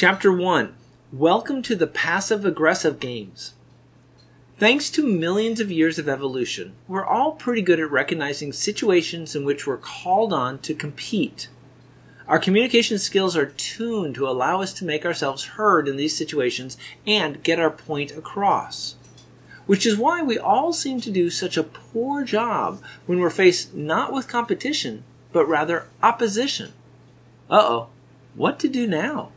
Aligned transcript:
Chapter 0.00 0.30
1 0.32 0.76
Welcome 1.12 1.60
to 1.62 1.74
the 1.74 1.88
Passive 1.88 2.44
Aggressive 2.44 3.00
Games. 3.00 3.54
Thanks 4.56 4.90
to 4.90 5.04
millions 5.04 5.58
of 5.58 5.72
years 5.72 5.98
of 5.98 6.08
evolution, 6.08 6.74
we're 6.86 7.04
all 7.04 7.32
pretty 7.32 7.62
good 7.62 7.80
at 7.80 7.90
recognizing 7.90 8.52
situations 8.52 9.34
in 9.34 9.44
which 9.44 9.66
we're 9.66 9.76
called 9.76 10.32
on 10.32 10.60
to 10.60 10.72
compete. 10.72 11.48
Our 12.28 12.38
communication 12.38 13.00
skills 13.00 13.36
are 13.36 13.46
tuned 13.46 14.14
to 14.14 14.28
allow 14.28 14.62
us 14.62 14.72
to 14.74 14.84
make 14.84 15.04
ourselves 15.04 15.56
heard 15.56 15.88
in 15.88 15.96
these 15.96 16.16
situations 16.16 16.76
and 17.04 17.42
get 17.42 17.58
our 17.58 17.68
point 17.68 18.12
across. 18.12 18.94
Which 19.66 19.84
is 19.84 19.98
why 19.98 20.22
we 20.22 20.38
all 20.38 20.72
seem 20.72 21.00
to 21.00 21.10
do 21.10 21.28
such 21.28 21.56
a 21.56 21.64
poor 21.64 22.22
job 22.22 22.80
when 23.06 23.18
we're 23.18 23.30
faced 23.30 23.74
not 23.74 24.12
with 24.12 24.28
competition, 24.28 25.02
but 25.32 25.48
rather 25.48 25.88
opposition. 26.04 26.72
Uh 27.50 27.62
oh, 27.62 27.86
what 28.36 28.60
to 28.60 28.68
do 28.68 28.86
now? 28.86 29.32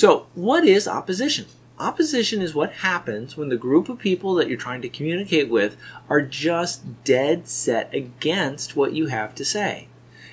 So, 0.00 0.28
what 0.34 0.64
is 0.64 0.88
opposition? 0.88 1.44
Opposition 1.78 2.40
is 2.40 2.54
what 2.54 2.72
happens 2.88 3.36
when 3.36 3.50
the 3.50 3.58
group 3.58 3.90
of 3.90 3.98
people 3.98 4.32
that 4.36 4.48
you're 4.48 4.56
trying 4.56 4.80
to 4.80 4.88
communicate 4.88 5.50
with 5.50 5.76
are 6.08 6.22
just 6.22 7.04
dead 7.04 7.46
set 7.46 7.92
against 7.92 8.74
what 8.74 8.94
you 8.94 9.08
have 9.08 9.34
to 9.34 9.44
say. 9.44 9.88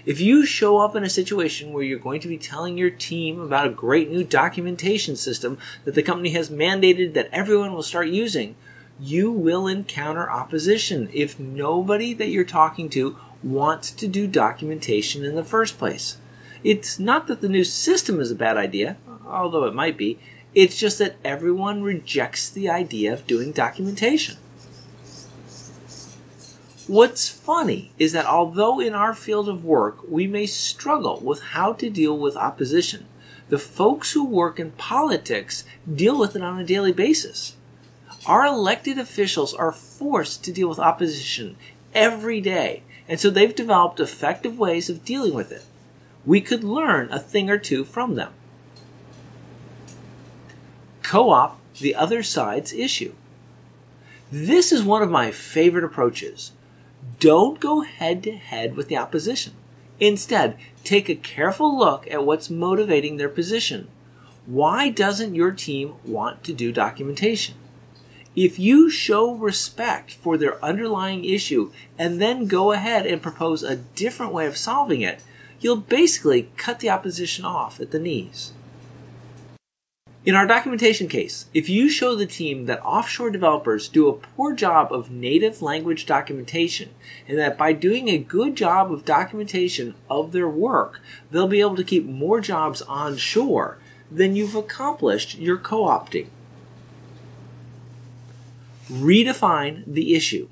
If 0.06 0.22
you 0.22 0.46
show 0.46 0.78
up 0.78 0.96
in 0.96 1.04
a 1.04 1.10
situation 1.10 1.74
where 1.74 1.84
you're 1.84 2.00
going 2.00 2.22
to 2.22 2.30
be 2.30 2.38
telling 2.38 2.78
your 2.78 2.90
team 2.90 3.42
about 3.42 3.68
a 3.68 3.72
great 3.72 4.10
new 4.10 4.24
documentation 4.24 5.18
system 5.18 5.58
that 5.84 5.96
the 5.96 6.02
company 6.02 6.30
has 6.30 6.50
mandated 6.50 7.14
that 7.16 7.28
everyone 7.34 7.74
will 7.74 7.84
start 7.84 8.08
using, 8.08 8.56
you 9.02 9.30
will 9.34 9.68
encounter 9.68 10.32
opposition 10.32 11.10
if 11.12 11.42
nobody 11.42 12.14
that 12.14 12.30
you're 12.30 12.46
talking 12.46 12.90
to 12.92 13.18
wants 13.44 13.92
to 13.92 14.08
do 14.08 14.28
documentation 14.28 15.26
in 15.26 15.36
the 15.36 15.44
first 15.44 15.78
place. 15.78 16.20
It's 16.64 17.00
not 17.00 17.28
that 17.28 17.42
the 17.42 17.50
new 17.50 17.66
system 17.66 18.22
is 18.22 18.32
a 18.32 18.36
bad 18.36 18.56
idea, 18.56 18.96
although 19.30 19.66
it 19.66 19.74
might 19.74 19.98
be. 19.98 20.20
It's 20.56 20.78
just 20.78 20.98
that 21.00 21.18
everyone 21.24 21.84
rejects 21.84 22.50
the 22.50 22.70
idea 22.70 23.14
of 23.14 23.28
doing 23.28 23.52
documentation. 23.52 24.38
What's 26.88 27.30
funny 27.30 27.92
is 28.00 28.14
that 28.14 28.26
although 28.26 28.80
in 28.80 28.94
our 28.94 29.14
field 29.14 29.50
of 29.50 29.66
work 29.66 30.00
we 30.08 30.26
may 30.26 30.46
struggle 30.46 31.20
with 31.20 31.42
how 31.42 31.74
to 31.74 31.90
deal 31.90 32.18
with 32.18 32.38
opposition, 32.38 33.06
the 33.50 33.60
folks 33.60 34.14
who 34.14 34.26
work 34.26 34.60
in 34.60 34.72
politics 34.72 35.64
deal 35.94 36.18
with 36.18 36.36
it 36.36 36.42
on 36.42 36.60
a 36.60 36.66
daily 36.66 36.94
basis. 36.94 37.56
Our 38.26 38.46
elected 38.46 38.98
officials 38.98 39.54
are 39.54 39.72
forced 39.72 40.44
to 40.46 40.52
deal 40.52 40.70
with 40.70 40.80
opposition 40.80 41.58
every 41.94 42.42
day, 42.42 42.84
and 43.08 43.20
so 43.20 43.30
they've 43.30 43.56
developed 43.56 44.00
effective 44.00 44.58
ways 44.58 44.90
of 44.90 45.06
dealing 45.06 45.34
with 45.34 45.52
it. 45.52 45.66
We 46.26 46.42
could 46.42 46.64
learn 46.64 47.10
a 47.12 47.20
thing 47.20 47.50
or 47.50 47.58
two 47.58 47.84
from 47.84 48.16
them 48.16 48.34
co 51.08 51.30
op 51.30 51.58
the 51.80 51.96
other 51.96 52.22
side's 52.22 52.74
issue. 52.74 53.14
This 54.30 54.74
is 54.74 54.84
one 54.84 55.02
of 55.02 55.10
my 55.10 55.32
favorite 55.32 55.86
approaches. 55.86 56.52
Don't 57.22 57.62
go 57.62 57.80
head 57.80 58.22
to 58.24 58.34
head 58.34 58.76
with 58.76 58.90
the 58.90 58.98
opposition. 58.98 59.54
Instead, 60.02 60.58
take 60.84 61.08
a 61.08 61.16
careful 61.16 61.78
look 61.78 62.12
at 62.12 62.26
what's 62.26 62.50
motivating 62.50 63.16
their 63.16 63.30
position. 63.30 63.88
Why 64.46 64.90
doesn't 64.90 65.34
your 65.34 65.52
team 65.52 65.94
want 66.04 66.44
to 66.44 66.52
do 66.52 66.74
documentation? 66.74 67.56
If 68.36 68.60
you 68.60 68.90
show 68.90 69.34
respect 69.34 70.12
for 70.12 70.36
their 70.38 70.64
underlying 70.64 71.24
issue 71.24 71.72
and 71.98 72.22
then 72.22 72.48
go 72.48 72.74
ahead 72.74 73.06
and 73.06 73.22
propose 73.22 73.64
a 73.64 73.78
different 73.78 74.34
way 74.34 74.46
of 74.46 74.58
solving 74.58 75.02
it, 75.02 75.24
you'll 75.62 75.78
basically 75.78 76.50
cut 76.58 76.80
the 76.80 76.90
opposition 76.90 77.46
off 77.46 77.80
at 77.80 77.92
the 77.92 78.00
knees. 78.00 78.52
In 80.28 80.36
our 80.36 80.46
documentation 80.46 81.08
case, 81.08 81.46
if 81.54 81.70
you 81.70 81.88
show 81.88 82.14
the 82.14 82.26
team 82.26 82.66
that 82.66 82.84
offshore 82.84 83.30
developers 83.30 83.88
do 83.88 84.10
a 84.10 84.14
poor 84.14 84.52
job 84.52 84.92
of 84.92 85.10
native 85.10 85.62
language 85.62 86.06
documentation, 86.06 86.90
and 87.30 87.40
that 87.40 87.58
by 87.58 87.72
doing 87.72 88.10
a 88.10 88.18
good 88.18 88.58
job 88.58 88.92
of 88.92 89.06
documentation 89.06 89.96
of 90.10 90.34
their 90.34 90.50
work, 90.50 91.00
they'll 91.32 91.48
be 91.48 91.62
able 91.62 91.78
to 91.78 91.84
keep 91.86 92.06
more 92.06 92.42
jobs 92.42 92.82
onshore, 92.82 93.78
then 94.12 94.36
you've 94.36 94.54
accomplished 94.54 95.38
your 95.38 95.58
co 95.58 95.86
opting. 95.86 96.28
Redefine 98.92 99.86
the 99.88 100.14
issue. 100.14 100.50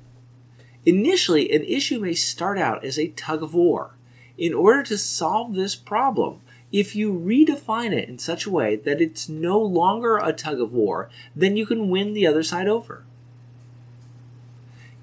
Initially, 0.86 1.52
an 1.52 1.64
issue 1.64 2.00
may 2.00 2.14
start 2.14 2.56
out 2.56 2.82
as 2.82 2.98
a 2.98 3.08
tug 3.08 3.42
of 3.42 3.52
war. 3.52 3.94
In 4.38 4.54
order 4.54 4.82
to 4.84 4.96
solve 4.96 5.52
this 5.52 5.74
problem, 5.74 6.40
if 6.78 6.94
you 6.94 7.10
redefine 7.10 7.92
it 7.92 8.06
in 8.06 8.18
such 8.18 8.44
a 8.44 8.50
way 8.50 8.76
that 8.76 9.00
it's 9.00 9.30
no 9.30 9.58
longer 9.58 10.18
a 10.18 10.30
tug 10.30 10.60
of 10.60 10.74
war, 10.74 11.08
then 11.34 11.56
you 11.56 11.64
can 11.64 11.88
win 11.88 12.12
the 12.12 12.26
other 12.26 12.42
side 12.42 12.68
over. 12.68 13.02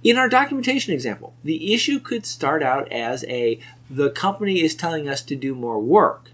In 0.04 0.16
our 0.16 0.30
documentation 0.30 0.94
example, 0.94 1.34
the 1.44 1.74
issue 1.74 2.00
could 2.00 2.28
start 2.28 2.62
out 2.62 2.92
as 2.92 3.26
a 3.26 3.60
the 3.90 4.12
company 4.12 4.62
is 4.62 4.76
telling 4.76 5.10
us 5.10 5.24
to 5.24 5.36
do 5.36 5.56
more 5.56 5.80
work. 5.80 6.30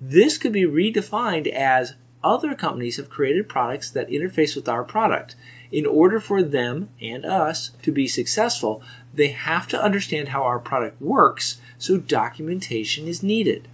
This 0.00 0.38
could 0.38 0.52
be 0.52 0.62
redefined 0.62 1.48
as 1.48 1.94
other 2.24 2.54
companies 2.54 2.96
have 2.96 3.10
created 3.10 3.50
products 3.50 3.90
that 3.90 4.08
interface 4.08 4.56
with 4.56 4.70
our 4.70 4.84
product. 4.84 5.36
In 5.70 5.84
order 5.84 6.18
for 6.18 6.42
them 6.42 6.88
and 6.98 7.26
us 7.26 7.72
to 7.82 7.92
be 7.92 8.08
successful, 8.08 8.82
they 9.12 9.28
have 9.28 9.68
to 9.68 9.82
understand 9.82 10.28
how 10.28 10.44
our 10.44 10.58
product 10.58 11.02
works, 11.02 11.60
so 11.76 11.98
documentation 11.98 13.06
is 13.06 13.22
needed 13.22 13.68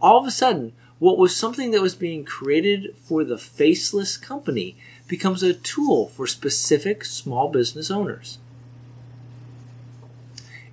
all 0.00 0.20
of 0.20 0.26
a 0.26 0.30
sudden, 0.30 0.72
what 0.98 1.18
was 1.18 1.36
something 1.36 1.70
that 1.70 1.82
was 1.82 1.94
being 1.94 2.24
created 2.24 2.96
for 2.96 3.24
the 3.24 3.38
faceless 3.38 4.16
company 4.16 4.76
becomes 5.06 5.42
a 5.42 5.54
tool 5.54 6.08
for 6.08 6.26
specific 6.26 7.04
small 7.04 7.48
business 7.48 7.90
owners. 7.90 8.38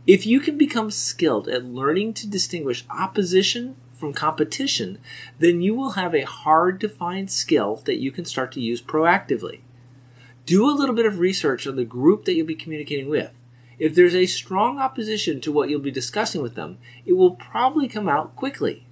If 0.07 0.25
you 0.25 0.39
can 0.39 0.57
become 0.57 0.91
skilled 0.91 1.47
at 1.47 1.65
learning 1.65 2.13
to 2.15 2.27
distinguish 2.27 2.85
opposition 2.89 3.75
from 3.91 4.13
competition, 4.13 4.99
then 5.39 5.61
you 5.61 5.73
will 5.73 5.91
have 5.91 6.13
a 6.13 6.21
hard 6.21 6.79
to 6.81 6.89
find 6.89 7.31
skill 7.31 7.77
that 7.85 7.99
you 7.99 8.11
can 8.11 8.25
start 8.25 8.51
to 8.51 8.61
use 8.61 8.81
proactively. 8.81 9.61
Do 10.45 10.69
a 10.69 10.77
little 10.77 10.93
bit 10.93 11.07
of 11.07 11.17
research 11.17 11.65
on 11.65 11.75
the 11.75 11.85
group 11.85 12.25
that 12.25 12.33
you'll 12.33 12.45
be 12.45 12.55
communicating 12.55 13.09
with. 13.09 13.31
If 13.79 13.95
there's 13.95 14.15
a 14.15 14.27
strong 14.27 14.79
opposition 14.79 15.41
to 15.41 15.51
what 15.51 15.69
you'll 15.69 15.79
be 15.79 15.91
discussing 15.91 16.41
with 16.41 16.55
them, 16.55 16.77
it 17.05 17.13
will 17.13 17.31
probably 17.31 17.87
come 17.87 18.07
out 18.07 18.35
quickly. 18.35 18.84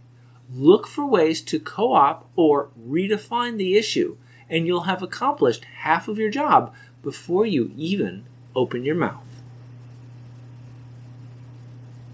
Look 0.56 0.86
for 0.86 1.06
ways 1.06 1.42
to 1.44 1.60
co 1.60 1.94
op 1.94 2.30
or 2.36 2.70
redefine 2.80 3.58
the 3.58 3.76
issue, 3.76 4.18
and 4.50 4.68
you'll 4.68 4.82
have 4.82 5.02
accomplished 5.02 5.66
half 5.80 6.08
of 6.08 6.20
your 6.20 6.30
job 6.30 6.74
before 7.02 7.46
you 7.46 7.72
even 7.76 8.26
open 8.56 8.86
your 8.86 8.96
mouth. 8.96 9.33